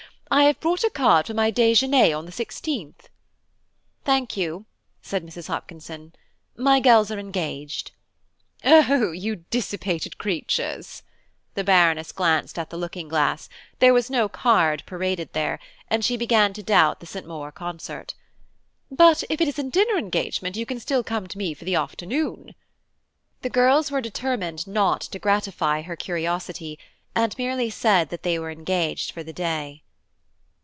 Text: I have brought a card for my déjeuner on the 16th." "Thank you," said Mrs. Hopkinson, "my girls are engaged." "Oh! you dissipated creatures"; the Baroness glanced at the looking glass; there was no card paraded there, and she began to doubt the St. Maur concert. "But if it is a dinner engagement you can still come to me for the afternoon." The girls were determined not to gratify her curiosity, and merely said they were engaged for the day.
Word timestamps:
I 0.33 0.43
have 0.43 0.61
brought 0.61 0.85
a 0.85 0.89
card 0.89 1.27
for 1.27 1.33
my 1.33 1.51
déjeuner 1.51 2.17
on 2.17 2.25
the 2.25 2.31
16th." 2.31 3.09
"Thank 4.05 4.37
you," 4.37 4.65
said 5.01 5.25
Mrs. 5.25 5.47
Hopkinson, 5.47 6.13
"my 6.55 6.79
girls 6.79 7.11
are 7.11 7.19
engaged." 7.19 7.91
"Oh! 8.63 9.11
you 9.11 9.43
dissipated 9.49 10.17
creatures"; 10.17 11.03
the 11.55 11.65
Baroness 11.65 12.13
glanced 12.13 12.57
at 12.57 12.69
the 12.69 12.77
looking 12.77 13.09
glass; 13.09 13.49
there 13.79 13.93
was 13.93 14.09
no 14.09 14.29
card 14.29 14.83
paraded 14.85 15.33
there, 15.33 15.59
and 15.89 16.05
she 16.05 16.15
began 16.15 16.53
to 16.53 16.63
doubt 16.63 17.01
the 17.01 17.05
St. 17.05 17.27
Maur 17.27 17.51
concert. 17.51 18.13
"But 18.89 19.25
if 19.29 19.41
it 19.41 19.49
is 19.49 19.59
a 19.59 19.63
dinner 19.63 19.97
engagement 19.97 20.55
you 20.55 20.65
can 20.65 20.79
still 20.79 21.03
come 21.03 21.27
to 21.27 21.37
me 21.37 21.53
for 21.53 21.65
the 21.65 21.75
afternoon." 21.75 22.55
The 23.41 23.49
girls 23.49 23.91
were 23.91 23.99
determined 23.99 24.65
not 24.65 25.01
to 25.01 25.19
gratify 25.19 25.81
her 25.81 25.97
curiosity, 25.97 26.79
and 27.15 27.37
merely 27.37 27.69
said 27.69 28.07
they 28.11 28.39
were 28.39 28.49
engaged 28.49 29.11
for 29.11 29.23
the 29.23 29.33
day. 29.33 29.83